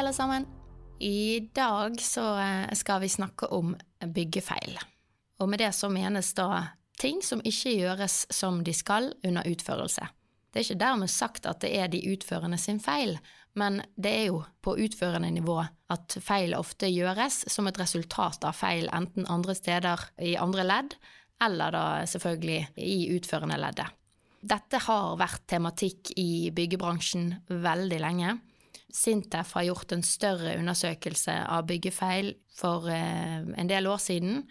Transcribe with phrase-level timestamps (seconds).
[0.00, 0.46] Alle sammen.
[0.98, 4.78] I dag så eh, skal vi snakke om byggefeil.
[5.40, 6.46] Og med det så menes da
[7.00, 10.08] ting som ikke gjøres som de skal under utførelse.
[10.48, 13.18] Det er ikke dermed sagt at det er de utførende sin feil,
[13.52, 15.60] men det er jo på utførende nivå
[15.92, 20.96] at feil ofte gjøres som et resultat av feil enten andre steder i andre ledd,
[21.44, 23.92] eller da selvfølgelig i utførende leddet.
[24.40, 28.38] Dette har vært tematikk i byggebransjen veldig lenge.
[28.94, 34.44] Sintef har gjort en større undersøkelse av byggefeil for eh, en del år siden.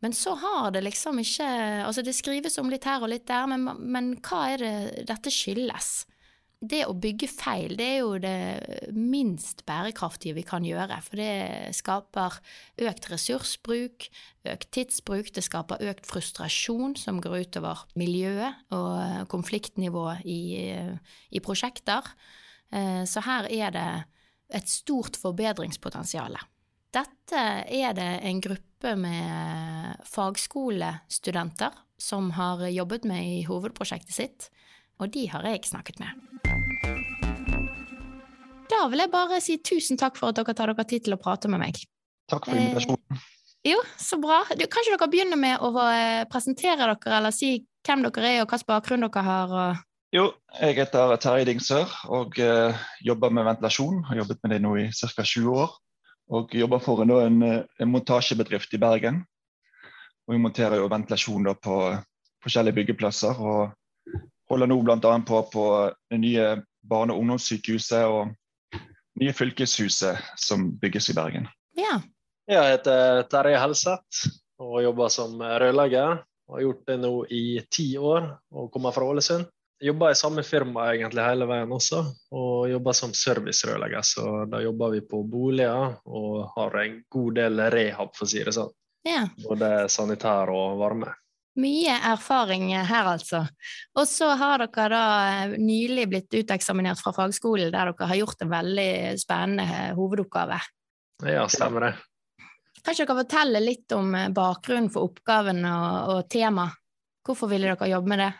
[0.00, 1.48] Men så har det liksom ikke
[1.84, 5.32] Altså, det skrives om litt her og litt der, men, men hva er det dette
[5.34, 6.00] skyldes?
[6.60, 10.98] det å bygge feil, det er jo det minst bærekraftige vi kan gjøre.
[11.06, 12.36] For det skaper
[12.84, 14.08] økt ressursbruk,
[14.52, 20.76] økt tidsbruk, det skaper økt frustrasjon som går utover miljøet og konfliktnivået i,
[21.32, 22.12] i prosjekter.
[22.72, 23.90] Eh, så her er det
[24.60, 26.38] et stort forbedringspotensial.
[26.90, 34.50] Dette er det en gruppe med fagskolestudenter som har jobbet med i hovedprosjektet sitt
[35.00, 36.12] og de har jeg snakket med.
[38.70, 41.20] Da vil jeg bare si tusen takk for at dere tar dere tid til å
[41.20, 41.80] prate med meg.
[42.30, 43.16] Takk for invitasjonen.
[43.16, 44.42] Eh, jo, så bra.
[44.56, 48.52] Du, kan dere begynner med å eh, presentere dere, eller si hvem dere er og
[48.52, 49.56] hvilken bakgrunn dere har?
[49.64, 49.86] Og...
[50.10, 50.24] Jo,
[50.58, 54.00] jeg heter Terje Dingsør og uh, jobber med ventilasjon.
[54.08, 55.22] Har jobbet med det nå i ca.
[55.22, 55.76] 20 år.
[56.34, 59.20] Og jobber for en, en, en montasjebedrift i Bergen.
[60.26, 61.76] Og vi monterer jo ventilasjon på
[62.42, 63.38] forskjellige byggeplasser.
[63.38, 63.70] og
[64.50, 64.98] holder nå bl.a.
[64.98, 65.64] på på
[66.10, 66.48] det nye
[66.82, 68.34] barne- og ungdomssykehuset og
[69.20, 71.46] nye fylkeshuset som bygges i Bergen.
[71.78, 72.00] Ja.
[72.50, 74.26] Jeg heter Terje Helseth
[74.58, 76.18] og jobber som rørlegger.
[76.50, 79.46] Har gjort det nå i ti år og kommer fra Ålesund.
[79.80, 82.02] Jobber i samme firma egentlig hele veien også,
[82.36, 84.04] og jobber som servicerørlegger.
[84.04, 88.42] Så da jobber vi på boliger og har en god del rehab, for å si
[88.44, 88.74] det sånn.
[89.08, 89.24] Ja.
[89.46, 91.14] Både sanitær og varme.
[91.60, 93.40] Mye erfaring her, altså.
[93.98, 98.44] Og så har dere da eh, nylig blitt uteksaminert fra fagskolen, der dere har gjort
[98.44, 100.60] en veldig spennende eh, hovedoppgave.
[101.26, 101.94] Ja, stemmer det.
[102.84, 106.68] Kan ikke dere fortelle litt om eh, bakgrunnen for oppgaven og, og tema?
[107.26, 108.30] Hvorfor ville dere jobbe med det?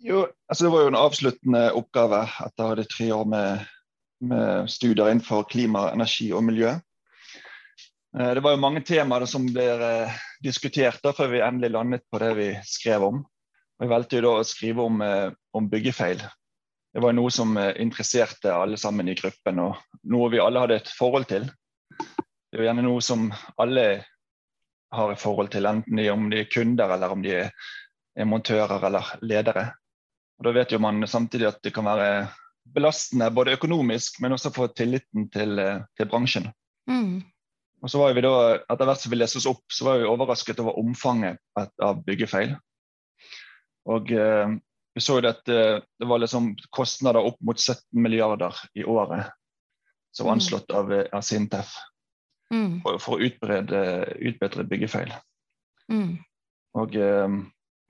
[0.00, 3.66] Jo, altså Det var jo en avsluttende oppgave etter å ha tre år med,
[4.24, 6.76] med studier innenfor klima, energi og miljø.
[8.18, 12.06] Eh, det var jo mange temaer som ble eh, diskutert da, før vi endelig landet
[12.10, 13.22] på det vi skrev om.
[13.80, 16.22] Vi valgte jo da å skrive om, eh, om byggefeil.
[16.90, 19.76] Det var noe som interesserte alle sammen i gruppen, og
[20.10, 21.44] noe vi alle hadde et forhold til.
[22.00, 23.28] Det er jo gjerne noe som
[23.62, 23.84] alle
[24.90, 27.52] har et forhold til, enten om de er kunder eller om de er
[28.26, 29.66] montører eller ledere.
[30.38, 32.28] Og Da vet jo man samtidig at det kan være
[32.70, 35.60] belastende både økonomisk, men også for tilliten til,
[35.96, 36.48] til bransjen.
[36.90, 37.20] Mm.
[37.82, 38.32] Og så var vi da,
[38.70, 42.56] Etter hvert som vi leste oss opp, så var vi overrasket over omfanget av byggefeil.
[43.88, 44.56] Og eh,
[44.94, 49.30] Vi så jo at eh, det var liksom kostnader opp mot 17 milliarder i året
[50.10, 50.36] som var mm.
[50.36, 51.74] anslått av, eh, av Sintef
[52.54, 52.80] mm.
[52.82, 53.82] for, for, å utbrede,
[54.18, 55.12] utbedre byggefeil.
[55.92, 56.18] Mm.
[56.80, 57.28] Og, eh,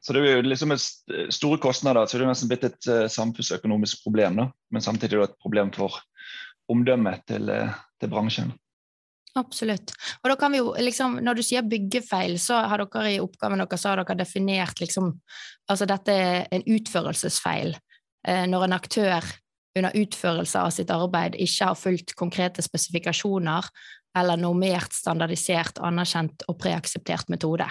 [0.00, 4.04] så det er jo liksom store kostnader, så det er nesten blitt et uh, samfunnsøkonomisk
[4.06, 4.40] problem.
[4.40, 6.00] Da, men samtidig er det et problem for
[6.72, 8.54] omdømmet til, uh, til bransjen.
[9.38, 9.92] Absolutt.
[10.24, 13.62] Og da kan vi jo liksom, Når du sier byggefeil, så har dere i oppgaven
[13.62, 15.12] deres har dere definert liksom
[15.70, 17.76] Altså dette er en utførelsesfeil.
[18.26, 19.28] Eh, når en aktør
[19.78, 23.68] under utførelse av sitt arbeid ikke har fulgt konkrete spesifikasjoner
[24.18, 27.68] eller normert, standardisert, anerkjent og preakseptert metode.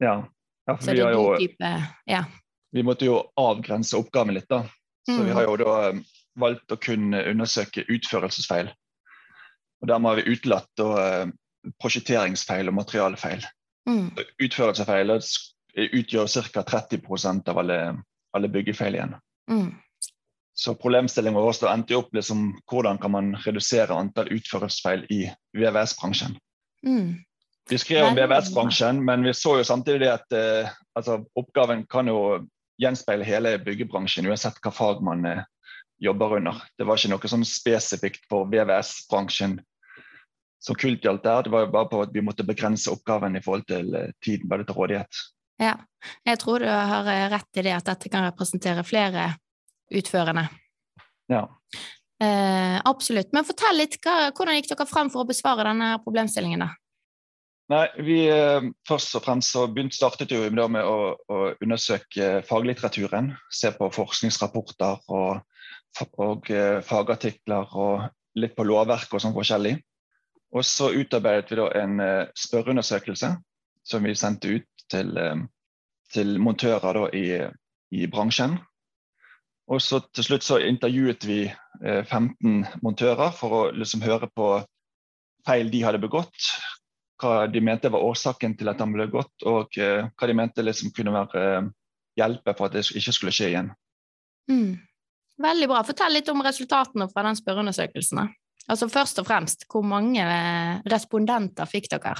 [0.00, 0.22] Ja.
[0.70, 1.72] Ja for vi har jo type,
[2.06, 2.24] ja.
[2.70, 4.62] Vi måtte jo avgrense oppgaven litt, da.
[5.06, 5.24] Så mm.
[5.26, 6.02] vi har jo da eh,
[6.38, 8.70] valgt å kunne undersøke utførelsesfeil.
[9.80, 11.24] Og Dermed har vi utelatt uh,
[11.80, 13.46] prosjekteringsfeil og materialfeil.
[13.88, 14.10] Mm.
[14.44, 16.64] Utførelsesfeil utgjør ca.
[16.68, 17.78] 30% av alle,
[18.36, 19.16] alle byggefeil igjen.
[19.50, 19.70] Mm.
[20.60, 25.22] Så problemstillingen vår endte opp liksom, hvordan kan man redusere antall utførelsesfeil i
[25.56, 26.36] VVS-bransjen.
[26.86, 27.16] Mm.
[27.70, 32.40] Vi skrev om VVS-bransjen, men vi så jo samtidig at uh, altså, oppgaven kan jo
[32.80, 35.44] gjenspeile hele byggebransjen, uansett hva fag man, uh,
[36.00, 36.62] jobber under.
[36.78, 39.58] Det var ikke noe sånn spesifikt for VVS-bransjen
[40.60, 41.44] som kult gjaldt der.
[41.44, 44.48] Det var jo bare på at vi måtte begrense oppgaven i forhold til eh, tiden
[44.48, 45.22] vi hadde til rådighet.
[45.60, 45.76] Ja,
[46.24, 49.30] jeg tror du har eh, rett i det at dette kan representere flere
[49.92, 50.46] utførende.
[51.32, 51.46] Ja.
[52.20, 53.32] Eh, absolutt.
[53.32, 56.66] Men fortell litt, hva, hvordan gikk dere frem for å besvare denne problemstillingen?
[56.66, 56.72] da?
[57.70, 63.30] Nei, vi eh, Først og fremst så begynt, startet vi med å, å, undersøke faglitteraturen.
[63.46, 65.44] Se på forskningsrapporter og,
[66.18, 68.08] og uh, fagartikler og
[68.38, 69.76] litt på lovverk og sånn forskjellig.
[70.50, 73.30] Og så utarbeidet vi da en uh, spørreundersøkelse
[73.86, 75.14] som vi sendte ut til,
[76.12, 77.24] til montører i,
[77.94, 78.58] i, bransjen.
[79.70, 81.38] Og så til slutt så intervjuet vi
[81.80, 84.50] 15 montører for å liksom høre på
[85.46, 86.50] feil de hadde begått,
[87.20, 90.64] hva de mente var årsaken til at han ble gått, og uh, hva de mente
[90.64, 91.70] liksom kunne være uh,
[92.18, 93.72] hjelpe for at det ikke skulle skje igjen.
[94.50, 94.78] Mm.
[95.40, 95.82] Veldig bra.
[95.86, 98.26] Fortell litt om resultatene fra den spørreundersøkelsen.
[98.70, 102.18] Altså Først og fremst, hvor mange eh, respondenter fikk dere?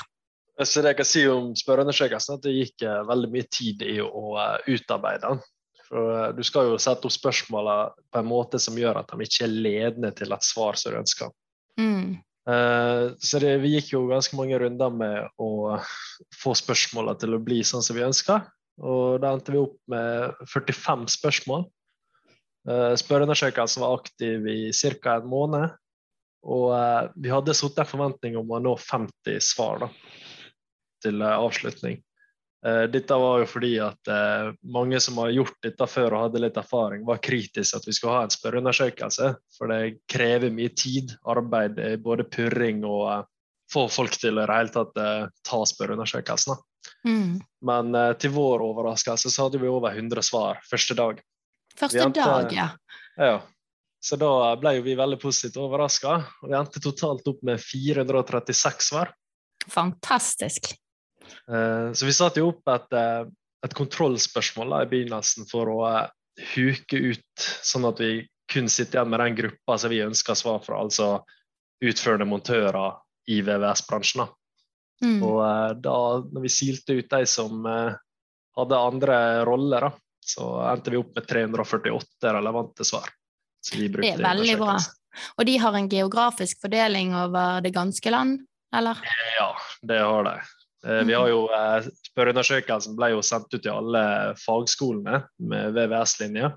[0.64, 4.24] Så det jeg kan si om spørreundersøkelsen, at det gikk veldig mye tid i å
[4.68, 5.42] utarbeide den.
[5.90, 9.46] For Du skal jo sette opp spørsmålene på en måte som gjør at de ikke
[9.46, 11.32] er ledende til et svar som du ønsker.
[11.80, 12.20] Mm.
[12.48, 15.76] Eh, så det, vi gikk jo ganske mange runder med å
[16.40, 18.40] få spørsmåla til å bli sånn som vi ønska.
[18.80, 21.66] Og da endte vi opp med 45 spørsmål.
[22.68, 25.16] Uh, Spørreundersøkelsen var aktiv i ca.
[25.18, 25.74] en måned.
[26.48, 29.90] Og uh, vi hadde satt en forventning om å nå 50 svar da,
[31.04, 32.00] til avslutning.
[32.66, 36.42] Eh, dette var jo fordi at eh, mange som har gjort dette før og hadde
[36.44, 39.30] litt erfaring, var kritiske at vi skulle ha en spørreundersøkelse.
[39.56, 43.30] For det krever mye tid, arbeid, både purring og
[43.72, 44.98] få folk til å i det hele tatt
[45.46, 46.58] ta spørreundersøkelsen.
[47.06, 47.38] Mm.
[47.64, 51.20] Men til vår overraskelse så hadde vi over 100 svar første dag.
[51.78, 52.66] Første endte, dag, ja.
[53.16, 53.38] ja.
[54.02, 56.18] Så da ble jo vi veldig positivt overraska.
[56.42, 59.14] Vi endte totalt opp med 436 svar.
[59.70, 60.72] Fantastisk.
[61.30, 63.22] Eh, så vi satte jo opp et, eh,
[63.66, 66.10] et kontrollspørsmål i begynnelsen for å eh,
[66.54, 70.60] huke ut, sånn at vi kun sitter igjen med den gruppa som vi ønsker svar
[70.64, 71.20] fra, altså
[71.84, 72.98] utførende montører
[73.30, 74.26] i VVS-bransjen.
[75.04, 75.20] Mm.
[75.24, 75.40] Og
[75.80, 79.16] da når vi silte ut de som hadde andre
[79.48, 83.08] roller, da, så endte vi opp med 348 relevante svar.
[83.70, 84.76] det er veldig bra.
[85.38, 88.42] Og de har en geografisk fordeling over det ganske land,
[88.76, 89.00] eller?
[89.38, 89.50] Ja,
[89.82, 90.36] det har de.
[90.86, 94.02] Eh, vi har jo, eh, Spørreundersøkelsen ble jo sendt ut til alle
[94.40, 96.52] fagskolene med VVS-linje.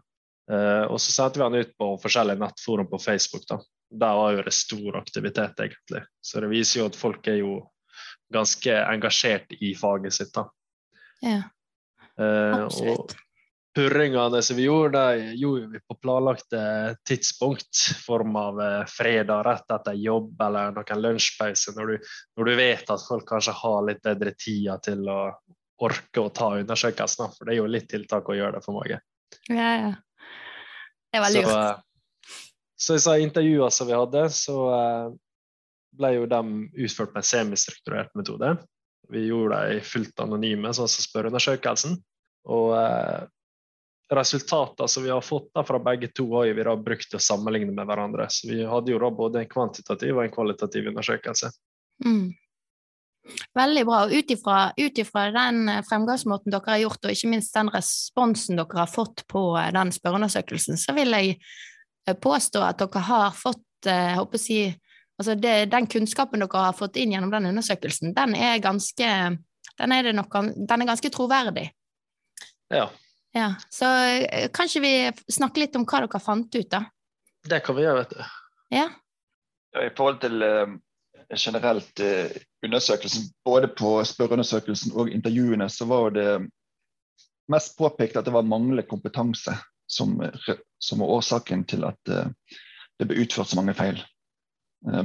[0.52, 3.48] Eh, og så sendte vi den ut på forskjellige nettforum på Facebook.
[3.50, 3.60] da.
[3.92, 6.06] Der var jo det stor aktivitet, egentlig.
[6.22, 7.58] Så det viser jo at folk er jo
[8.34, 10.34] ganske engasjert i faget sitt.
[10.34, 10.48] da.
[11.22, 11.44] Ja,
[12.18, 13.16] absolutt
[13.76, 17.70] purringene som vi gjorde, de gjorde vi på planlagte tidspunkt.
[17.92, 22.56] I form av eh, fredag rett etter jobb eller noen lunsjpause, når du, når du
[22.60, 25.20] vet at folk kanskje har litt bedre tid til å
[25.84, 27.34] orke å ta undersøkelsen.
[27.34, 29.02] For det er jo litt tiltak å gjøre det for mange.
[29.50, 29.94] Ja, ja.
[31.14, 31.50] Det var lurt.
[31.50, 32.40] Så, eh,
[32.84, 35.12] så i så intervjuer som vi hadde, så eh,
[35.98, 36.42] ble jo de
[36.86, 38.56] utført med semistrukturert metode.
[39.14, 41.98] Vi gjorde dem fullt anonyme, sånn som spørreundersøkelsen.
[42.54, 42.72] Og
[44.16, 47.24] resultatene som vi har fått da fra begge to, har vi da brukt til å
[47.24, 48.28] sammenligne med hverandre.
[48.30, 51.52] Så vi hadde jo da både en kvantitativ og en kvalitativ undersøkelse.
[52.06, 52.32] Mm.
[53.56, 54.00] Veldig bra.
[54.12, 58.90] Ut ifra den eh, fremgangsmåten dere har gjort, og ikke minst den responsen dere har
[58.92, 64.16] fått på eh, den spørreundersøkelsen, så vil jeg eh, påstå at dere har fått jeg
[64.16, 64.58] håper å si,
[65.20, 69.10] altså det, Den kunnskapen dere har fått inn gjennom den undersøkelsen, den er ganske,
[69.82, 71.66] den er, nok, den er ganske troverdig.
[72.72, 72.86] Ja,
[73.34, 76.84] ja, Så eh, kanskje vi snakker litt om hva dere fant ut, da?
[77.50, 78.26] Det kan vi gjøre, vet du.
[78.78, 78.90] Ja.
[79.82, 80.76] I forhold til uh,
[81.34, 82.36] generelt uh,
[82.66, 86.28] undersøkelsen, både på spørreundersøkelsen og intervjuene, så var det
[87.50, 89.56] mest påpekt at det var manglende kompetanse
[89.90, 90.14] som,
[90.80, 92.30] som var årsaken til at uh,
[93.02, 93.98] det ble utført så mange feil.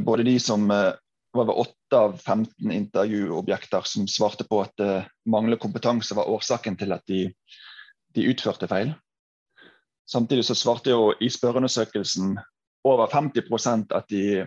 [0.05, 4.83] både de som var ved åtte av 15 intervjuobjekter som svarte på at
[5.25, 7.23] manglende kompetanse var årsaken til at de
[8.17, 8.95] de utførte feil.
[10.09, 12.39] Samtidig så svarte jo i spørreundersøkelsen
[12.89, 14.47] over 50% at de,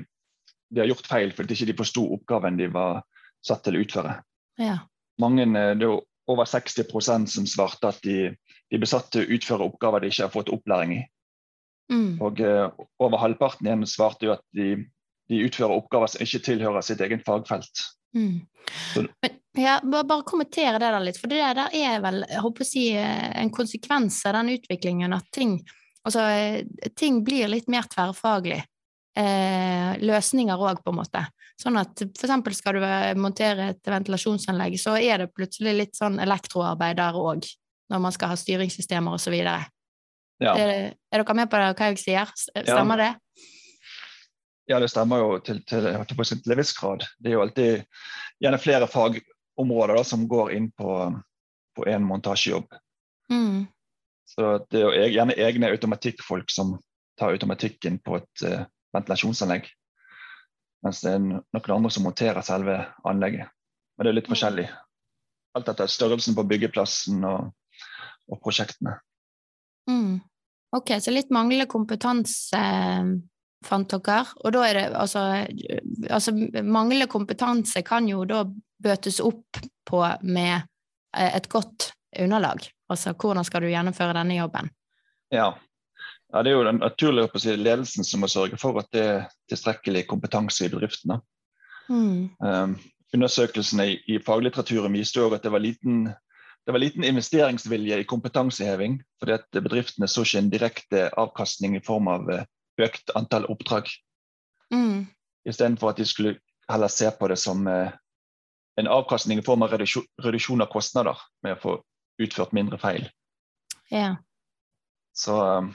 [0.69, 3.03] de, har gjort feil fordi de ikke forsto oppgaven de var
[3.45, 4.15] satt til å utføre.
[4.61, 4.79] Ja.
[5.21, 5.99] Mange, eh, det er
[6.31, 8.31] over 60% som svarte at de,
[8.71, 11.01] de ble satt til å utføre oppgaver de ikke har fått opplæring i.
[11.91, 12.21] Mm.
[12.23, 12.69] Og uh,
[13.03, 14.85] over halvparten igjen svarte jo at de,
[15.29, 17.83] de utfører oppgaver som ikke tilhører sitt eget fagfelt.
[18.15, 18.41] Mm.
[19.57, 22.85] Ja, bare kommentere det der litt, for det der er vel jeg håper å si,
[22.95, 25.59] en konsekvens av den utviklingen at ting
[26.01, 26.23] Altså,
[26.97, 28.63] ting blir litt mer tverrfaglig.
[29.11, 31.21] Eh, løsninger òg, på en måte.
[31.61, 32.85] Sånn at for eksempel skal du
[33.21, 37.45] montere et ventilasjonsanlegg, så er det plutselig litt sånn elektroarbeid der òg,
[37.91, 39.67] når man skal ha styringssystemer videre.
[40.41, 40.55] Ja.
[40.57, 42.31] Er, er dere med på det, hva jeg sier?
[42.39, 43.11] Stemmer det?
[44.69, 47.05] Ja, det stemmer jo til, til, til, til en viss grad.
[47.19, 47.83] Det er jo alltid
[48.41, 50.95] gjerne flere fagområder da, som går inn på,
[51.75, 52.69] på en montasjejobb.
[53.31, 53.65] Mm.
[54.31, 56.77] Så det er jo gjerne egne automatikkfolk som
[57.19, 58.63] tar automatikken på et uh,
[58.95, 59.67] ventilasjonsanlegg.
[60.85, 62.77] Mens det er noen andre som monterer selve
[63.07, 63.51] anlegget.
[63.97, 64.35] Men det er litt Mm.
[64.35, 64.67] forskjellig.
[65.57, 67.51] Alt etter størrelsen på byggeplassen og,
[68.31, 68.95] og prosjektene.
[69.89, 70.21] Mm.
[70.71, 73.11] Ok, så litt manglende kompetanse eh,
[73.65, 75.23] fant dere, og da er det altså,
[76.09, 78.43] altså Manglende kompetanse kan jo da
[78.81, 80.53] bøtes opp på med
[81.17, 82.65] eh, et godt underlag.
[82.91, 84.71] Altså hvordan skal du gjennomføre denne jobben?
[85.31, 85.51] Ja.
[86.33, 89.29] ja det er jo den naturlige si, ledelsen som må sørge for at det er
[89.51, 91.21] tilstrekkelig kompetanse i bedriftene.
[91.91, 92.31] Mm.
[92.39, 92.75] Um,
[93.13, 96.09] undersøkelsene i, i faglitteraturen viste jo at det var liten
[96.61, 101.81] det var liten investeringsvilje i kompetanseheving, fordi at bedriftene så ikke en direkte avkastning i
[101.81, 102.43] form av eh,
[102.85, 103.89] økt antall oppdrag.
[104.73, 105.05] Mm.
[105.47, 106.37] Istedenfor at de skulle
[106.69, 107.91] heller se på det som eh,
[108.79, 111.77] en avkastning i form av reduksjon, reduksjon av kostnader med å få
[112.21, 113.07] utført mindre feil.
[113.91, 114.15] Ja.
[115.13, 115.73] Så, um,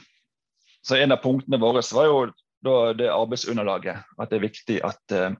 [0.82, 2.20] så en av punktene våre var jo
[2.64, 4.06] da det arbeidsunderlaget.
[4.18, 5.36] At det er viktig at, eh,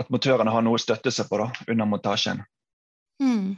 [0.00, 2.42] at montørene har noe å støtte seg på da, under montasjen.
[3.22, 3.54] Mm.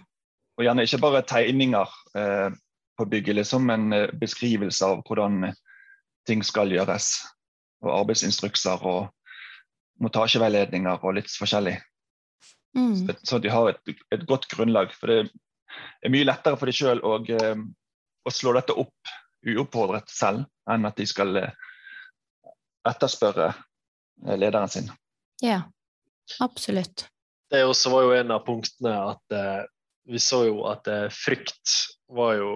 [0.56, 2.50] Og gjerne ikke bare tegninger eh,
[2.96, 5.46] på bygget, liksom, men eh, beskrivelse av hvordan
[6.28, 7.12] ting skal gjøres.
[7.84, 9.06] Og arbeidsinstrukser og
[10.02, 11.76] montasjeveiledninger og litt forskjellig.
[12.76, 12.94] Mm.
[12.98, 14.92] Så, så de har et, et, godt grunnlag.
[14.96, 15.20] For det
[16.04, 17.62] er mye lettere for de sjøl å, eh,
[18.26, 19.14] å slå dette opp
[19.46, 21.54] uoppfordret selv, enn at de skal eh,
[22.88, 24.90] etterspørre eh, lederen sin.
[25.44, 25.62] Ja,
[26.40, 27.08] absolutt.
[27.50, 29.62] Det også var jo en av punktene at eh,
[30.10, 31.76] vi så jo at eh, frykt
[32.12, 32.50] var jo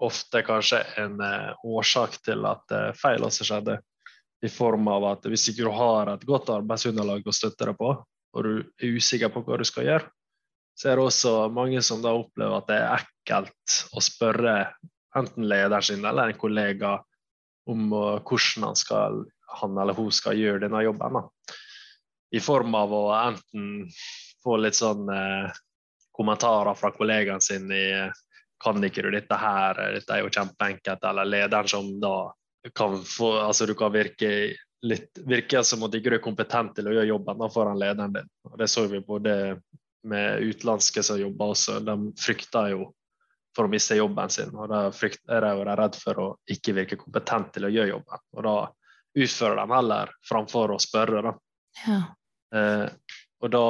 [0.00, 3.78] ofte kanskje en eh, årsak til at eh, feil også skjedde.
[4.40, 7.90] I form av at hvis ikke du har et godt arbeidsunderlag å støtte deg på,
[8.00, 10.08] og du er usikker på hva du skal gjøre,
[10.80, 14.54] så er det også mange som da opplever at det er ekkelt å spørre
[15.18, 16.94] enten lederen sin eller en kollega
[17.68, 19.18] om uh, hvordan han, skal,
[19.60, 21.18] han, eller hun skal gjøre denne jobben.
[21.18, 21.56] Da.
[22.32, 23.90] I form av å enten
[24.40, 25.50] få litt sånn eh,
[26.16, 27.84] kommentarer fra kollegaen sin i
[28.60, 32.14] kan ikke du dette her, dette er jo kjempeenkelt, eller lederen som da
[32.76, 34.52] kan få Altså du kan virke
[34.82, 38.28] litt virke som at ikke du er kompetent til å gjøre jobben foran lederen din.
[38.48, 39.34] Og det så vi både
[40.08, 42.90] med utenlandske som jobber også, de frykter jo
[43.56, 44.52] for å miste jobben sin.
[44.56, 48.24] Og da er de redd for å ikke virke kompetent til å gjøre jobben.
[48.36, 48.56] Og da
[49.20, 51.34] utfører de heller framfor å spørre, da.
[51.86, 52.00] Ja.
[52.56, 53.66] Eh, og da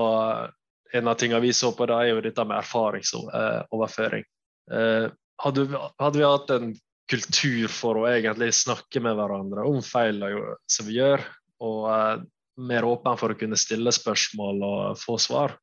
[0.90, 4.24] En av tingene vi så på, da er jo dette med erfaringsoverføring.
[4.70, 5.10] Eh,
[5.42, 5.66] hadde,
[5.98, 6.74] hadde vi hatt en
[7.10, 11.24] kultur for å egentlig snakke med hverandre om feilene som vi gjør,
[11.64, 12.22] og eh,
[12.60, 15.56] mer åpen for å kunne stille spørsmål og få svar,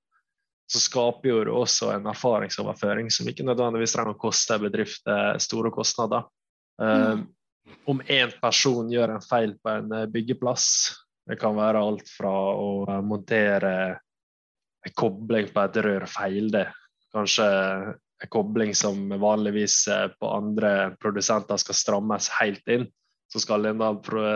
[0.68, 5.72] så skaper jo det også en erfaringsoverføring som ikke nødvendigvis trenger å koste bedrifter store
[5.72, 6.26] kostnader.
[6.82, 7.24] Mm.
[7.24, 10.68] Uh, om én person gjør en feil på en byggeplass,
[11.28, 13.72] det kan være alt fra å montere
[14.88, 16.68] en kobling på et rør feil, det.
[17.16, 17.48] Kanskje
[18.24, 19.86] en kobling som vanligvis
[20.20, 22.88] på andre produsenter skal strammes helt inn,
[23.32, 23.92] så skal den da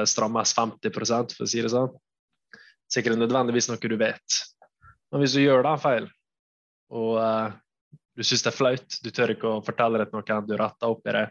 [0.06, 1.92] strammes 50% for å si det sånn.
[2.92, 4.42] Sikkert nødvendigvis noe du vet.
[5.12, 6.08] Men hvis du gjør da en feil,
[6.92, 7.52] og uh,
[8.16, 10.92] du syns det er flaut, du tør ikke å fortelle det til noen, du retter
[10.92, 11.28] opp i det,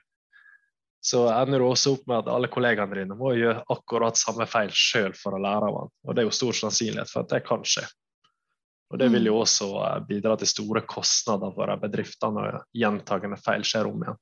[1.01, 4.73] så ender du også opp med at alle kollegaene dine må gjøre akkurat samme feil
[4.77, 5.93] sjøl for å lære av den.
[6.05, 7.87] Og det er jo stor sannsynlighet for at det kan skje.
[8.91, 13.65] Og det vil jo også uh, bidra til store kostnader for bedriftene når gjentagende feil
[13.67, 14.19] skjer om igjen.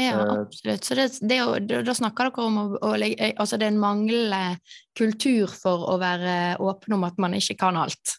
[0.00, 0.84] Ja, absolutt.
[0.84, 4.60] Så det, det da snakker dere om å, å legge Altså det er en manglende
[4.96, 8.14] kultur for å være åpen om at man ikke kan alt.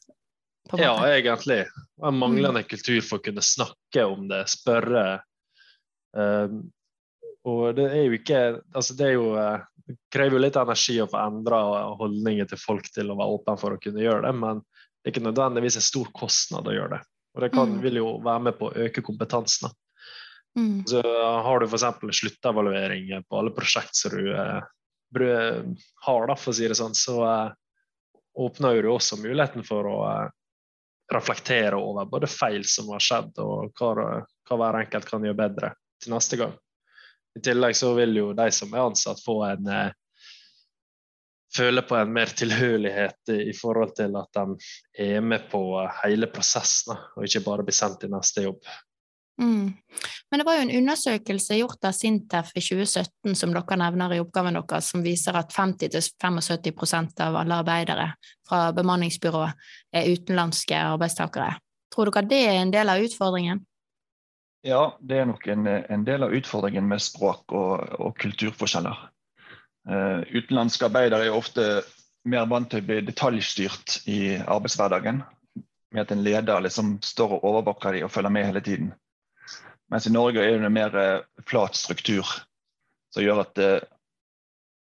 [0.77, 1.63] Ja, egentlig.
[2.05, 2.67] En manglende mm.
[2.69, 5.23] kultur for å kunne snakke om det, spørre.
[6.15, 6.63] Um,
[7.47, 8.39] og det er jo ikke
[8.75, 9.29] Altså, det er jo
[9.87, 11.61] Det krever jo litt energi å få endra
[11.97, 14.59] holdninger til folk til å være åpen for å kunne gjøre det, men
[15.01, 17.01] det er ikke nødvendigvis en stor kostnad å gjøre det.
[17.35, 17.79] Og det kan, mm.
[17.81, 19.71] vil jo være med på å øke kompetansen.
[20.59, 20.83] Mm.
[20.87, 21.01] Så
[21.45, 22.19] har du f.eks.
[22.19, 24.59] sluttevaluering på alle prosjekt som du eh,
[26.05, 27.53] har, da, for å si det sånn, så eh,
[28.45, 30.27] åpner du også muligheten for å eh,
[31.11, 35.73] reflektere over både feil som har skjedd, og hva, hva hver enkelt kan gjøre bedre
[36.03, 36.53] til neste gang.
[37.35, 39.91] I tillegg så vil jo de som er ansatt, få en eh,
[41.55, 44.45] føle på en mer tilhørighet i forhold til at de
[45.07, 45.61] er med på
[46.03, 48.63] hele prosessen, og ikke bare blir sendt til neste jobb.
[49.41, 49.73] Mm.
[50.31, 54.19] Men det var jo en undersøkelse gjort av Sintef i 2017 som dere nevner i
[54.21, 58.11] oppgaven deres, som viser at 50-75 av alle arbeidere
[58.47, 59.43] fra bemanningsbyrå
[59.97, 61.55] er utenlandske arbeidstakere.
[61.91, 63.65] Tror dere det er en del av utfordringen?
[64.61, 69.07] Ja, det er nok en, en del av utfordringen med språk og, og kulturforskjeller.
[69.89, 71.63] Uh, utenlandske arbeidere er ofte
[72.29, 75.23] mer vant til å bli detaljstyrt i arbeidshverdagen.
[75.91, 78.91] Med at en leder liksom står og overvåker dem og følger med hele tiden.
[79.91, 82.23] Mens i Norge er det en mer eh, flat struktur
[83.11, 83.81] som gjør at uh,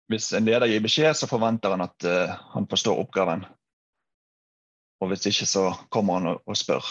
[0.08, 2.06] hvis en leder gir beskjed, så forventer han at
[2.54, 3.44] han forstår oppgaven.
[5.00, 6.84] Og hvis ikke, så kommer han og, og spør.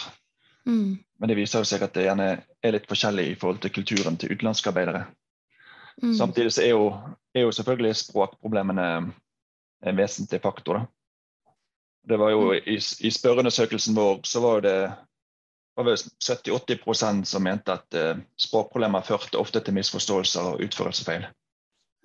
[0.66, 0.98] Mm.
[1.18, 4.18] Men det viser jo seg at det gjerne er litt forskjellig i forhold til kulturen
[4.18, 5.04] til utenlandske arbeidere.
[6.02, 6.14] Mm.
[6.14, 6.86] Samtidig så er jo,
[7.34, 8.86] er jo, selvfølgelig språkproblemene
[9.84, 10.78] en vesentlig faktor.
[10.78, 10.86] Da.
[12.08, 12.60] Det var jo mm.
[12.66, 14.78] I, i spørreundersøkelsen vår så var det
[15.74, 21.26] var 70-80 som mente at uh, språkproblemer førte ofte til misforståelser og utførelsesfeil.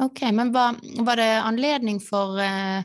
[0.03, 2.81] Ok, Men var, var, det anledning for, uh,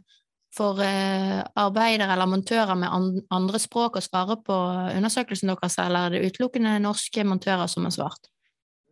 [0.57, 4.59] for uh, arbeidere eller montører med an, andre språk å svare på
[4.99, 8.34] undersøkelsen deres, eller er det utelukkende norske montører som har svart?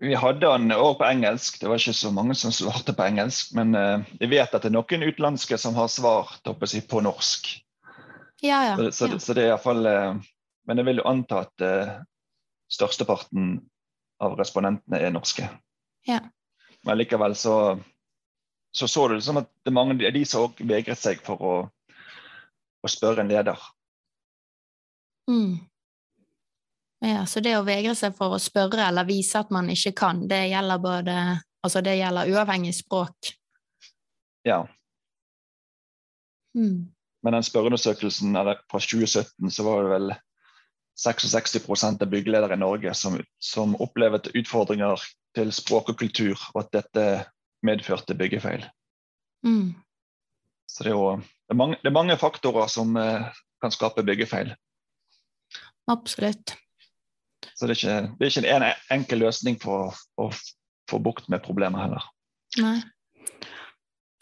[0.03, 3.53] Vi hadde den òg på engelsk, det var ikke så mange som svarte på engelsk.
[3.55, 7.53] Men jeg vet at det er noen utenlandske som har svart si, på norsk.
[8.43, 9.21] Ja, ja, så, så, ja.
[9.23, 9.87] så, det er iallfall
[10.69, 11.95] men jeg vil jo anta at uh,
[12.71, 13.57] størsteparten
[14.23, 15.49] av respondentene er norske.
[16.07, 16.21] Ja.
[16.87, 17.57] Men likevel så,
[18.75, 21.43] så så du som at det er mange av de som òg vegret seg for
[21.43, 21.55] å,
[22.83, 23.59] å spørre en leder.
[25.31, 25.59] Mm.
[27.03, 30.27] Ja, så det å vegre seg for å spørre eller vise at man ikke kan,
[30.31, 31.17] det gjelder både
[31.63, 33.29] Altså det gjelder uavhengig språk?
[34.43, 34.65] Ja.
[36.59, 36.91] Mm.
[37.23, 40.15] Men den spørreundersøkelsen fra 2017 så var det vel
[40.99, 45.07] 66% av byggeledere i Norge som, som opplevde utfordringer
[45.39, 47.05] til språk og kultur, og at dette
[47.65, 48.67] medførte byggefeil.
[49.47, 49.73] Mm.
[50.67, 53.31] Så det er, jo, det, er mange, det er mange, faktorer som eh,
[53.63, 54.53] kan skape byggefeil.
[55.91, 56.57] Absolutt.
[57.63, 60.25] Så det er ikke, det er ikke en enkel løsning for å
[60.91, 62.09] få bukt med problemet heller.
[62.59, 62.81] Nei.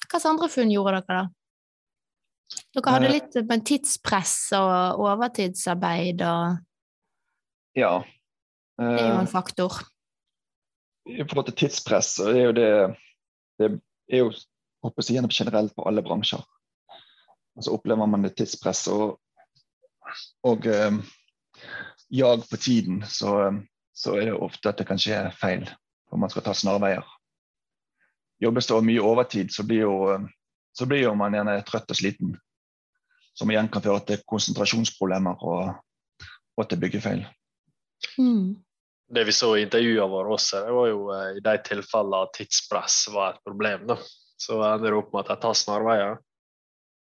[0.02, 2.58] Hvilke andre funn gjorde dere, da?
[2.76, 3.14] Dere hadde eh.
[3.14, 7.94] litt med tidspress og overtidsarbeid og Ja.
[8.76, 9.78] Det er jo en eh, faktor.
[11.08, 12.70] I forhold til tidspress, så er jo det
[13.56, 13.70] Det
[14.12, 14.34] er jo
[14.84, 16.44] håper jeg, generelt på alle bransjer.
[17.56, 19.16] Og så opplever man det tidspress og,
[20.44, 21.00] og eh,
[22.10, 25.66] jag på tiden, så, så, er det ofte at det kan skje feil.
[26.10, 27.06] For man skal ta snarveier.
[28.42, 29.96] Jobbes det mye overtid, så blir jo,
[30.74, 32.38] så blir jo man gjerne trøtt og sliten
[33.40, 35.70] som igjen kan føre til konsentrasjonsproblemer og,
[36.58, 37.22] og til byggefeil.
[38.18, 38.58] Mm.
[39.10, 42.98] Det vi så i intervjuene våre også, det var jo eh, i de tilfellene tidspress
[43.14, 43.86] var et problem.
[43.88, 43.96] Da.
[44.40, 46.20] Så ender det opp med at de tar snarveier.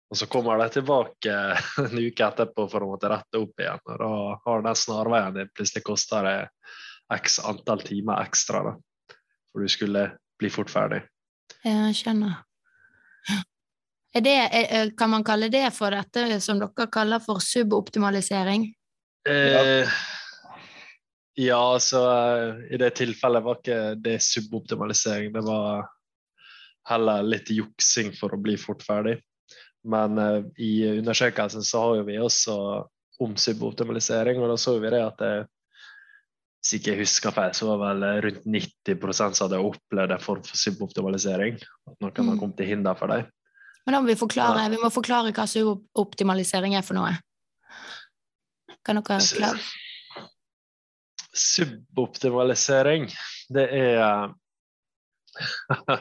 [0.08, 1.34] Og så kommer de tilbake
[1.84, 3.82] en uke etterpå for å måtte rette opp igjen.
[3.84, 4.12] Og da
[4.44, 6.48] har den snarveien din plutselig kosta deg
[7.18, 8.64] x antall timer ekstra.
[8.64, 9.16] Da.
[9.52, 11.02] For du skulle bli fort ferdig.
[11.64, 12.44] Jeg skjønner.
[14.18, 14.34] Det,
[14.98, 18.64] kan man kalle det for dette som dere kaller for suboptimalisering?
[19.28, 19.98] Eh,
[21.38, 22.00] ja, altså
[22.72, 25.30] i det tilfellet var ikke det suboptimalisering.
[25.36, 25.84] Det var
[26.88, 29.18] heller litt juksing for å bli fort ferdig.
[29.84, 32.58] Men eh, i undersøkelsen så har vi også
[33.22, 35.32] om suboptimalisering, og da så vi det at det,
[36.58, 40.44] hvis ikke jeg husker feil, så var vel rundt 90 som hadde opplevd en form
[40.46, 41.58] for suboptimalisering.
[41.88, 42.30] At noen mm.
[42.32, 43.26] har kommet til hinder for dem.
[43.86, 47.14] Men da må vi forklare, vi må forklare hva suboptimalisering er for noe.
[48.84, 49.62] Kan dere klare?
[51.38, 53.08] Suboptimalisering,
[53.54, 54.34] det er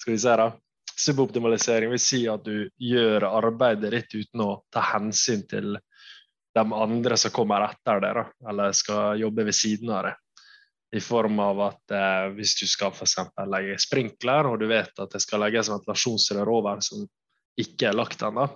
[0.00, 0.50] Skal vi se, da.
[1.00, 5.78] Suboptimalisering vil si at du gjør arbeidet ditt uten å ta hensyn til
[6.54, 10.18] de andre som kommer etter deg, eller skal jobbe ved siden av deg
[10.90, 13.16] i form av at eh, hvis du skal f.eks.
[13.46, 17.04] legge sprinkler, og du vet at det skal legges ventilasjonsrør over som
[17.60, 18.48] ikke er lagt ennå,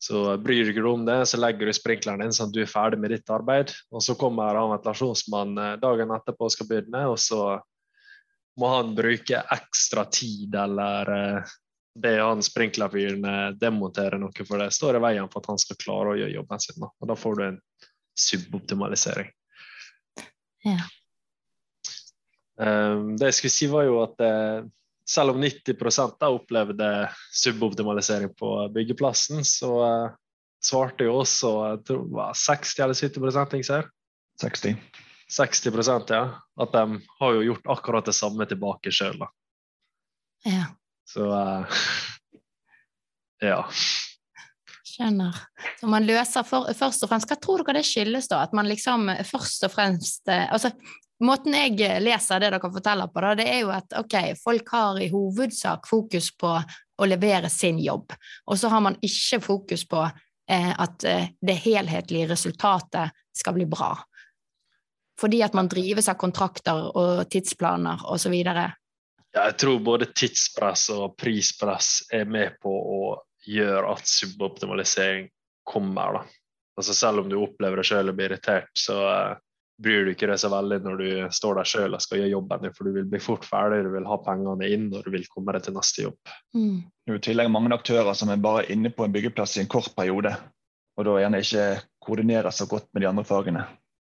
[0.00, 2.70] så bryr du deg om det, så legger du sprinkleren inn sånn at du er
[2.70, 3.74] ferdig med ditt arbeid.
[3.90, 7.42] Og så kommer han ventilasjonsmannen eh, dagen etterpå og skal begynne, og så
[8.58, 11.56] må han bruke ekstra tid eller eh,
[12.02, 15.80] be han sprinklerfyren eh, demontere noe, for det står i veien for at han skal
[15.80, 16.86] klare å gjøre jobben sin.
[16.86, 17.60] Og da får du en
[18.18, 19.30] suboptimalisering.
[20.66, 20.78] Ja.
[22.58, 24.66] Um, det jeg skulle si, var jo at uh,
[25.06, 26.88] selv om 90 da opplevde
[27.30, 30.16] suboptimalisering på byggeplassen, så uh,
[30.58, 33.86] svarte jo også jeg tror det var 60 eller 70 ting ser.
[34.42, 34.74] 60.
[35.30, 36.22] 60 ja.
[36.60, 39.28] At de har jo gjort akkurat det samme tilbake sjøl, da.
[40.46, 40.66] Ja.
[41.08, 41.80] Så uh,
[43.44, 43.62] ja.
[44.88, 45.36] Skjønner.
[45.80, 48.42] Så man løser for, først og fremst Hva tror dere det skyldes, da?
[48.46, 50.72] At man liksom først og fremst Altså,
[51.24, 55.00] måten jeg leser det dere forteller på, da, det er jo at ok, folk har
[55.02, 56.54] i hovedsak fokus på
[56.98, 58.14] å levere sin jobb,
[58.46, 63.68] og så har man ikke fokus på eh, at eh, det helhetlige resultatet skal bli
[63.70, 63.92] bra.
[65.18, 68.34] Fordi at man drives av kontrakter og tidsplaner osv.
[68.38, 68.68] Ja,
[69.42, 73.00] jeg tror både tidspress og prispress er med på å
[73.48, 75.28] gjøre at suboptimalisering
[75.68, 76.20] kommer.
[76.20, 76.22] da.
[76.78, 79.38] Altså Selv om du opplever det sjøl og blir irritert, så uh,
[79.82, 82.62] bryr du ikke deg så veldig når du står der sjøl og skal gjøre jobben
[82.64, 85.26] din, for du vil bli fort ferdig, du vil ha pengene inn og du vil
[85.32, 86.32] komme deg til neste jobb.
[86.56, 86.78] Mm.
[86.86, 89.70] Det er i tillegg mange aktører som er bare inne på en byggeplass i en
[89.70, 90.34] kort periode,
[90.98, 91.68] og da gjerne ikke
[92.04, 93.66] koordinerer så godt med de andre fagene.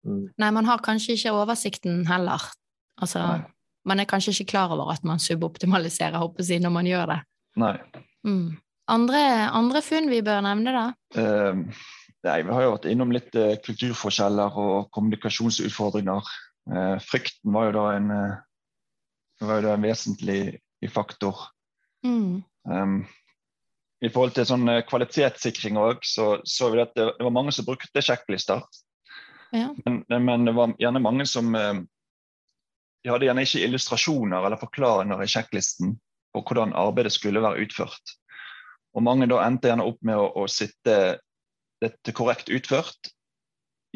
[0.07, 0.23] Mm.
[0.39, 2.45] Nei, man har kanskje ikke oversikten heller.
[3.03, 3.25] Altså,
[3.87, 7.21] man er kanskje ikke klar over at man suboptimaliserer, håper jeg, når man gjør det.
[7.61, 7.75] Nei.
[8.27, 8.57] Mm.
[8.89, 10.87] Andre, andre, funn vi bør nevne, da?
[11.19, 11.65] Uh,
[12.27, 16.31] Nei, Vi har jo vært innom litt uh, kulturforskjeller og kommunikasjonsutfordringer.
[16.67, 20.41] Uh, frykten var jo da en, eh, var jo da en vesentlig
[20.91, 21.45] faktor.
[22.07, 22.43] Mm.
[22.67, 22.97] Um,
[24.03, 27.67] I forhold til sånn kvalitetssikring òg, så så vi at det, det, var mange som
[27.69, 28.65] brukte sjekklister.
[29.85, 31.83] Men, men, det var gjerne mange som eh,
[33.05, 35.97] De hadde gjerne ikke illustrasjoner eller forklaringer i sjekklisten
[36.35, 38.17] på hvordan arbeidet skulle være utført.
[38.97, 40.97] Og mange da endte gjerne opp med å, å sitte
[41.85, 43.13] dette korrekt utført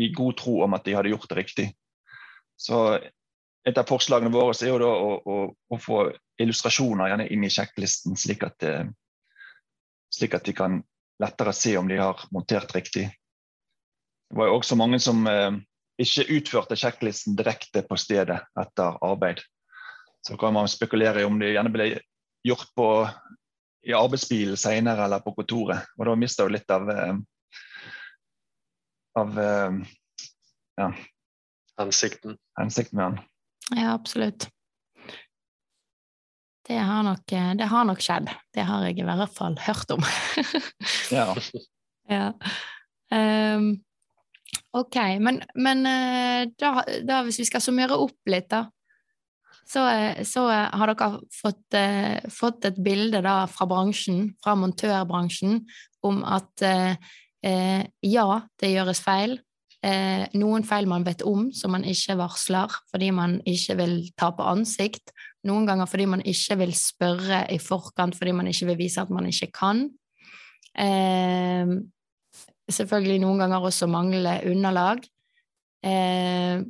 [0.01, 1.67] i god tro om at de hadde gjort det riktig.
[2.61, 3.01] Så
[3.69, 6.03] et av forslagene våre er jo da å, å, å få
[6.41, 8.65] illustrasjoner gjerne inn i sjekklisten, slik at,
[10.13, 10.81] slik at, de kan
[11.21, 13.09] lettere se om de har montert riktig.
[14.31, 15.57] Det var jo også mange som eh,
[16.01, 19.43] ikke utførte sjekklisten direkte på stedet etter arbeid.
[20.27, 21.89] Så kan man spekulere i om det gjerne ble
[22.47, 22.87] gjort på,
[23.89, 25.89] i arbeidsbilen senere eller på kontoret.
[25.99, 27.19] Og da mister du litt av eh,
[29.19, 29.83] av eh,
[30.77, 30.89] ja,
[31.83, 32.39] hensikten.
[32.61, 33.21] hensikten med den.
[33.83, 34.49] Ja, absolutt.
[36.71, 37.27] Det har, nok,
[37.59, 38.31] det har nok skjedd.
[38.55, 40.05] Det har jeg i hvert fall hørt om.
[41.19, 41.33] ja.
[42.07, 42.27] ja.
[43.11, 43.73] Um,
[44.77, 48.67] ok, men, men eh, da, da, hvis vi skal summere opp litt, da,
[49.71, 49.85] så,
[50.27, 51.77] så har dere fått,
[52.35, 55.61] fått, et bilde da fra bransjen, fra montørbransjen,
[56.07, 56.97] om at eh,
[57.47, 58.27] Eh, ja,
[58.61, 59.39] det gjøres feil.
[59.81, 64.29] Eh, noen feil man vet om som man ikke varsler fordi man ikke vil ta
[64.37, 65.15] på ansikt.
[65.49, 69.13] Noen ganger fordi man ikke vil spørre i forkant fordi man ikke vil vise at
[69.15, 69.87] man ikke kan.
[70.77, 71.73] Eh,
[72.75, 75.05] selvfølgelig noen ganger også mangle underlag.
[75.87, 76.63] Eh,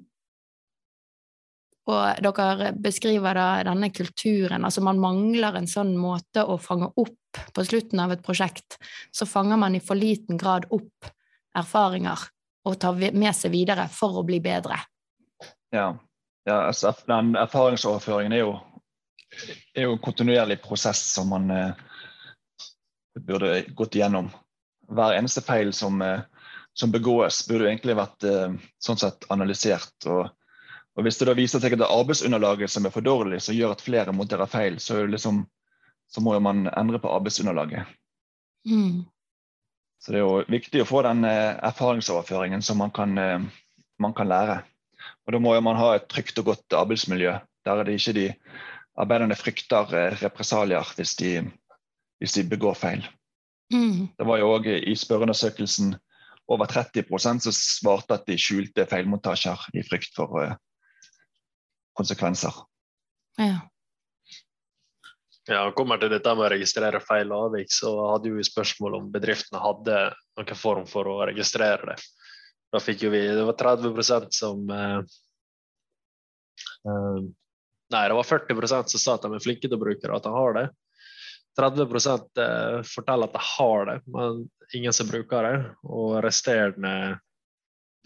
[1.91, 7.41] og dere beskriver da denne kulturen, altså man mangler en sånn måte å fange opp
[7.55, 8.77] på slutten av et prosjekt.
[9.13, 11.11] Så fanger man i for liten grad opp
[11.57, 12.29] erfaringer
[12.69, 14.79] og tar med seg videre for å bli bedre.
[15.75, 15.95] Ja,
[16.47, 18.53] ja altså, den erfaringsoverføringen er jo,
[19.75, 21.83] er jo, en kontinuerlig prosess som man eh,
[23.19, 24.31] burde gått igjennom.
[24.91, 26.21] Hver eneste feil som, eh,
[26.75, 29.95] som begås, burde egentlig vært eh, sånn sett analysert.
[30.07, 30.29] og
[30.99, 33.55] og Hvis det da viser seg at det er arbeidsunderlaget som er for dårlig, som
[33.55, 35.45] gjør at flere monterer feil, så, liksom,
[36.11, 37.87] så må man endre på arbeidsunderlaget.
[38.67, 39.07] Mm.
[40.03, 43.15] Så det er jo viktig å få den eh, erfaringsoverføringen som man kan,
[44.03, 44.59] man kan, lære.
[45.25, 47.39] Og Da må man ha et trygt og godt arbeidsmiljø.
[47.65, 48.27] Der er det ikke de
[48.99, 51.33] arbeiderne frykter represalier hvis de,
[52.19, 53.07] hvis de begår feil.
[53.75, 54.09] Mm.
[54.19, 55.95] Det var jo òg i spørreundersøkelsen
[56.51, 60.57] over 30% som svarte at de skjulte feilmontasjer i frykt for
[61.99, 62.65] konsekvenser.
[63.39, 63.61] Ja.
[65.49, 69.09] Ja, kommer til dette med å registrere feil og avvik, så hadde vi spørsmål om
[69.11, 69.97] bedriftene hadde
[70.39, 71.97] noen form for å registrere det.
[72.71, 75.01] Da fikk jo vi Det var 30% som uh,
[76.87, 77.19] eh,
[77.91, 80.29] Nei, det var 40 som sa at de er flinke til å bruke det, at
[80.29, 80.67] de har det.
[81.59, 84.45] 30 eh, forteller at de har det, men
[84.77, 85.57] ingen som bruker det.
[85.83, 86.95] Og resterende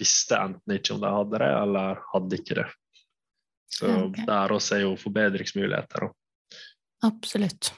[0.00, 2.66] visste enten ikke om de hadde det, eller hadde ikke det.
[3.74, 4.26] Så okay.
[4.26, 6.08] der også er jo forbedringsmuligheter.
[7.04, 7.72] Absolutt.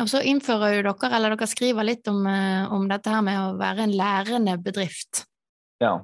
[0.00, 3.38] Og så innfører jo dere, eller dere skriver litt om, eh, om, dette her med
[3.38, 5.22] å være en lærende bedrift.
[5.82, 6.00] Ja.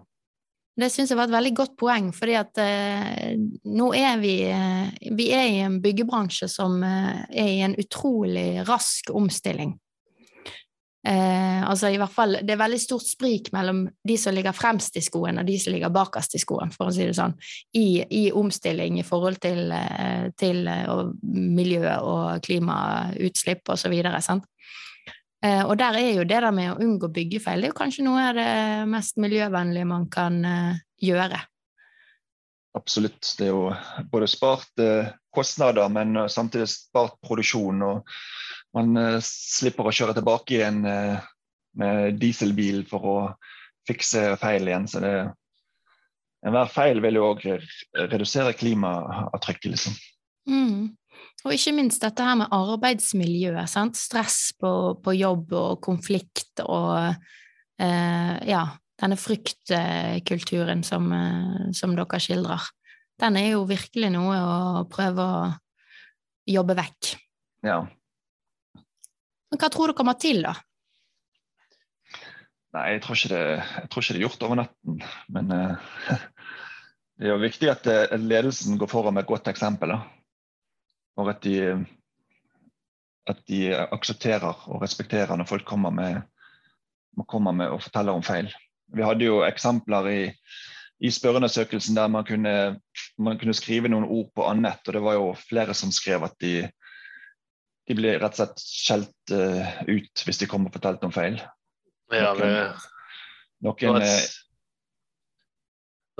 [0.76, 3.34] Det syns jeg var et veldig godt poeng, fordi at eh,
[3.74, 8.62] nå er vi, eh, vi er i en byggebransje som eh, er i en utrolig
[8.68, 9.74] rask omstilling.
[11.06, 14.96] Eh, altså i hvert fall, Det er veldig stort sprik mellom de som ligger fremst
[14.96, 17.32] i skoen, og de som ligger bakerst i skoen, for å si det sånn,
[17.72, 23.96] i, i omstilling i forhold til, eh, til eh, miljø og klimautslipp osv.
[23.96, 24.20] Eh,
[25.40, 28.26] og der er jo det der med å unngå byggefeil, det er jo kanskje noe
[28.28, 28.50] av det
[28.90, 31.40] mest miljøvennlige man kan eh, gjøre.
[32.76, 33.22] Absolutt.
[33.38, 33.70] Det er jo
[34.12, 37.82] både spart eh, kostnader, men samtidig spart produksjon.
[37.82, 38.14] og
[38.76, 38.94] man
[39.26, 43.16] slipper å kjøre tilbake igjen med dieselbil for å
[43.88, 44.86] fikse feil igjen.
[44.86, 45.14] Så det,
[46.46, 47.42] enhver feil vil jo òg
[48.12, 49.96] redusere klimaavtrykket, liksom.
[50.46, 50.92] Mm.
[51.46, 53.70] Og ikke minst dette her med arbeidsmiljøet.
[53.70, 53.96] Sant?
[53.96, 56.98] Stress på, på, jobb og konflikt og
[57.80, 58.66] eh, ja,
[59.00, 61.08] denne fryktkulturen som,
[61.76, 62.68] som dere skildrer.
[63.20, 65.40] Den er jo virkelig noe å prøve å
[66.48, 67.14] jobbe vekk.
[67.64, 67.80] Ja,
[69.50, 70.54] men hva tror du kommer til, da?
[72.70, 73.44] Nei, jeg tror ikke det,
[73.90, 75.00] tror ikke det er gjort over natten.
[75.34, 75.94] Men eh,
[77.18, 79.96] det er jo viktig at uh, ledelsen går foran med et godt eksempel.
[79.96, 80.19] Da.
[81.20, 81.84] Og at de,
[83.28, 86.20] at de aksepterer og respekterer når folk kommer med,
[87.28, 88.48] kommer med og forteller om feil.
[88.94, 90.20] Vi hadde jo eksempler i,
[91.00, 92.54] i spørreundersøkelsen der man kunne,
[93.18, 96.36] man kunne, skrive noen ord på annet, og det var jo flere som skrev at
[96.40, 96.54] de
[97.90, 101.40] de ble rett og slett skjelt uh, ut hvis de kommer og forteller om feil.
[102.14, 102.50] Ja, det,
[103.66, 104.36] noen, et,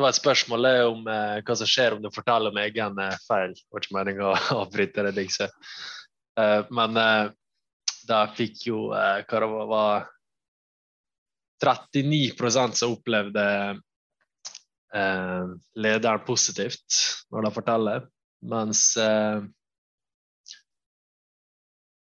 [0.00, 3.18] det var et spørsmål om eh, hva som skjer om du forteller om egen eh,
[3.26, 3.52] feil.
[3.52, 4.32] Det var ikke meningen å
[4.62, 5.52] avbryte det, liksom.
[6.40, 7.10] Eh, men da
[8.10, 10.08] der fikk jo hva det var, var
[11.62, 13.44] 39 som opplevde
[15.78, 16.96] lederen positivt
[17.30, 18.08] når de forteller,
[18.50, 18.96] mens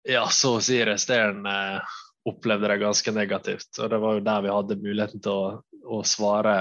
[0.07, 1.97] ja, så å si resterende eh,
[2.29, 3.69] opplevde det ganske negativt.
[3.79, 5.45] Og det var jo der vi hadde muligheten til å,
[5.97, 6.55] å svare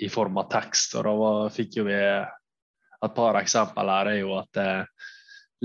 [0.00, 0.96] i form av tekst.
[0.96, 5.10] Og da var, fikk jo vi et par eksempel her er jo at eh,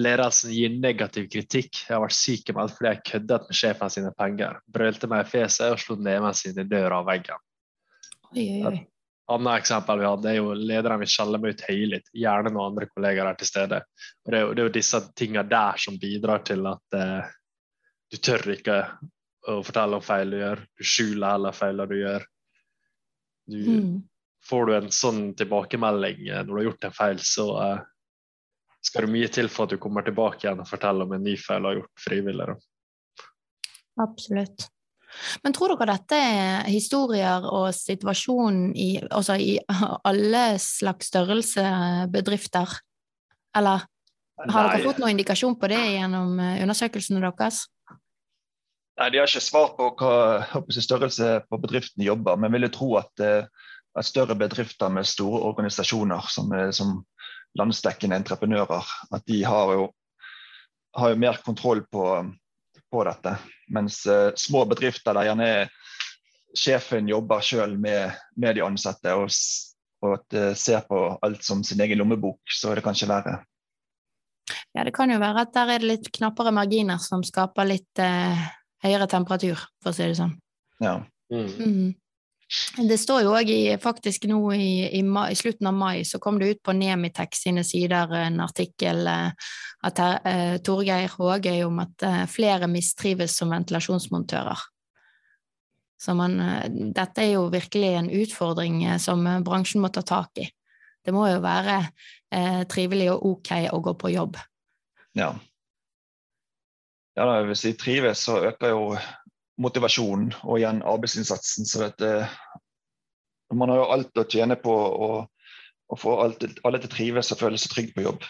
[0.01, 1.83] ledelsen gir negativ kritikk.
[1.85, 4.59] Jeg har vært sykemeldt fordi jeg køddet med sjefen sine penger.
[4.67, 7.43] Brølte meg i fjeset og slo neven sin i døra av veggen.
[8.33, 8.77] Oi, oi, oi
[9.27, 12.09] annet eksempel vi hadde, er jo lederen vil skjelle meg ut høylytt.
[12.15, 13.81] Gjerne noen andre kollegaer er til stede.
[14.23, 17.31] Og det er jo, det er jo disse tingene der som bidrar til at eh,
[18.07, 18.77] du tør ikke
[19.47, 20.63] å fortelle om feil du gjør.
[20.79, 22.27] Du skjuler heller feilene du gjør.
[23.47, 23.91] Du, mm.
[24.47, 27.83] Får du en sånn tilbakemelding eh, når du har gjort en feil, så eh,
[28.87, 31.35] skal det mye til for at du kommer tilbake igjen og forteller om en ny
[31.41, 32.49] feil du har gjort frivillig.
[32.51, 32.57] Da.
[34.05, 34.67] Absolutt.
[35.43, 39.55] Men tror dere dette er historier og situasjon i, altså i
[40.09, 41.63] alle slags størrelse
[42.13, 42.77] bedrifter?
[43.57, 43.87] Eller
[44.37, 47.65] har dere fått noen indikasjon på det gjennom eh, undersøkelsene deres?
[48.97, 52.91] Nei, De har ikke svar på hva størrelse på bedriften jobber, men vil jeg tro
[53.01, 53.49] at, eh,
[53.97, 56.97] at, større bedrifter med store organisasjoner som, som
[57.57, 59.87] landsdekkende entreprenører, at de har jo,
[60.97, 62.05] har jo mer kontroll på,
[62.91, 63.35] på dette.
[63.73, 65.51] Mens uh, små bedrifter der gjerne
[66.57, 69.29] sjefen jobber sjøl med, med, de ansatte og,
[70.05, 73.39] og at, uh, ser på alt som sin egen lommebok, så er det kanskje verre.
[74.75, 78.03] Ja, det kan jo være at der er det litt knappere marginer som skaper litt
[78.03, 78.47] uh,
[78.85, 80.35] høyere temperatur, for å si det sånn.
[80.83, 80.99] Ja.
[81.33, 81.47] Mm.
[81.57, 81.87] Mm.
[82.77, 83.49] Det står jo òg
[83.83, 87.63] faktisk nå i, i, i, slutten av mai så kom det ut på Nemitex sine
[87.67, 89.49] sider en artikkel eh,
[89.83, 94.63] av eh, Torgeir Hågøy om at eh, flere mistrives som ventilasjonsmontører.
[95.99, 100.47] Så man, eh, dette er jo virkelig en utfordring som bransjen må ta tak i.
[101.03, 101.81] Det må jo være
[102.31, 104.39] eh, trivelig og ok å gå på jobb.
[105.15, 105.33] Ja.
[107.17, 108.81] Ja, da, Hvis de trives, så øker jo
[109.61, 111.67] motivasjonen og igjen arbeidsinnsatsen.
[111.67, 112.29] Så dette,
[113.53, 115.11] man har jo alt å tjene på å,
[115.87, 118.27] å få alle, alle til å trives og føle seg trygg på jobb.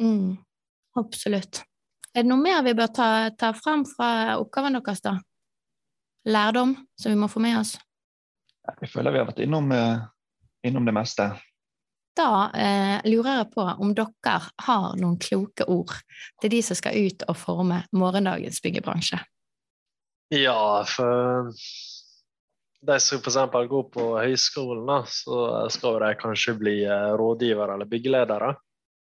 [0.00, 0.38] Mm,
[1.00, 1.62] absolutt.
[2.14, 5.18] Er det noe mer vi bør ta, ta frem fra oppgaven deres, da?
[6.28, 7.76] Lærdom som vi må få med oss?
[8.68, 10.00] Jeg føler vi har vært innom, eh,
[10.66, 11.30] innom det meste.
[12.18, 15.94] Da eh, lurer jeg på om dere har noen kloke ord
[16.42, 19.20] til de som skal ut og forme morgendagens byggebransje?
[20.28, 21.52] Ja, for
[22.80, 23.38] de som f.eks.
[23.70, 28.52] går på høyskolen, da, så skal de kanskje bli eh, rådgivere eller byggeledere.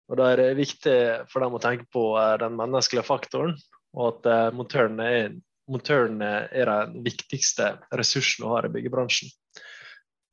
[0.09, 3.57] Og Da er det viktig for dem å tenke på eh, den menneskelige faktoren,
[3.99, 5.37] og at montørene montøren er,
[5.69, 9.31] montøren er den viktigste ressursen du har i byggebransjen.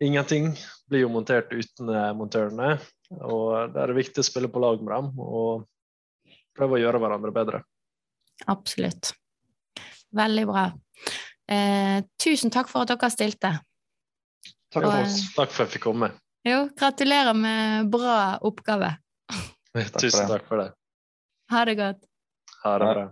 [0.03, 0.57] ingenting
[0.89, 2.77] blir jo montert uten eh, montørene.
[3.21, 5.67] Og det er viktig å spille på lag med dem og
[6.57, 7.61] prøve å gjøre hverandre bedre.
[8.51, 9.13] Absolutt.
[10.15, 10.65] Veldig bra.
[11.49, 13.51] Eh, tusen takk for at dere stilte.
[14.73, 15.19] Takk for oss.
[15.35, 16.11] Takk for at jeg fikk komme.
[16.45, 18.91] Jo, gratulerer med bra oppgave.
[20.01, 20.71] Tusen takk for det.
[21.51, 22.03] Ha det godt.
[22.63, 23.05] Ha det bra.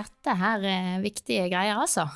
[0.00, 2.06] Dette her er viktige greier, altså.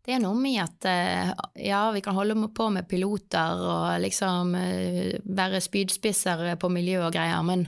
[0.00, 1.32] Det er noe med at eh,
[1.66, 7.12] ja, vi kan holde på med piloter og liksom eh, være spydspisser på miljø og
[7.14, 7.66] greier, men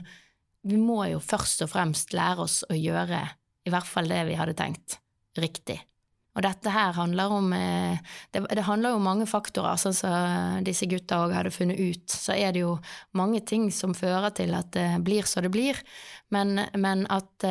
[0.63, 3.23] vi må jo først og fremst lære oss å gjøre
[3.63, 4.97] i hvert fall det vi hadde tenkt,
[5.39, 5.79] riktig.
[6.33, 7.99] Og dette her handler om eh,
[8.33, 12.07] Det, det handler jo om mange faktorer, sånn som disse gutta òg hadde funnet ut.
[12.09, 12.73] Så er det jo
[13.13, 15.77] mange ting som fører til at det blir så det blir,
[16.33, 17.45] men, men at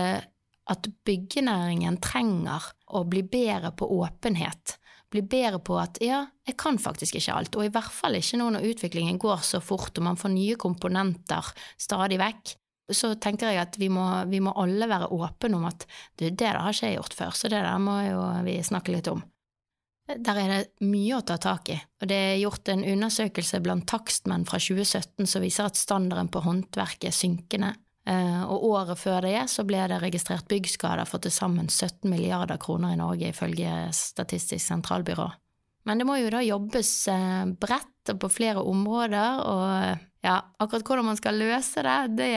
[0.71, 4.77] at byggenæringen trenger å bli bedre på åpenhet.
[5.13, 8.39] Bli bedre på at ja, jeg kan faktisk ikke alt, og i hvert fall ikke
[8.41, 12.55] nå når utviklingen går så fort og man får nye komponenter stadig vekk.
[12.97, 16.37] Så tenker jeg at vi må, vi må alle være åpne om at du, det
[16.41, 19.23] der har ikke jeg gjort før, så det der må jo vi snakke litt om.
[20.13, 23.87] Der er det mye å ta tak i, og det er gjort en undersøkelse blant
[23.89, 27.73] takstmenn fra 2017 som viser at standarden på håndverket er synkende.
[28.03, 32.59] Eh, og året før det så ble det registrert byggskader for til sammen 17 milliarder
[32.59, 35.29] kroner i Norge, ifølge Statistisk sentralbyrå.
[35.87, 40.87] Men det må jo da jobbes eh, bredt og på flere områder, og ja, akkurat
[40.87, 42.33] hvordan man skal løse det, det,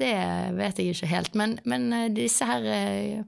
[0.00, 0.14] det
[0.58, 1.38] vet jeg ikke helt.
[1.38, 3.24] Men, men eh, disse her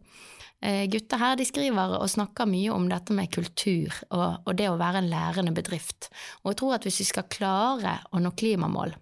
[0.91, 4.79] gutta her, de skriver og snakker mye om dette med kultur og, og det å
[4.81, 6.09] være en lærende bedrift.
[6.43, 8.97] Og jeg tror at hvis vi skal klare å nå klimamål,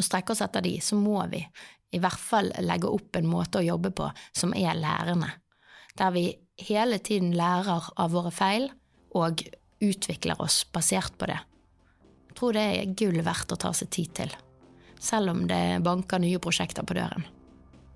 [0.00, 1.42] og strekke oss etter de, så må vi
[1.90, 5.28] i hvert fall legge opp en måte å jobbe på som er lærende,
[5.98, 6.24] der vi
[6.60, 8.68] hele tiden lærer av våre feil
[9.16, 9.42] og
[9.82, 11.40] utvikler oss basert på det.
[12.40, 14.30] Tror det er gull verdt å ta seg tid til,
[14.96, 17.26] selv om det banker nye prosjekter på døren.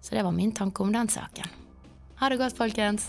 [0.05, 1.49] Så det var min tanke om den saken.
[2.21, 3.09] Ha det godt, folkens.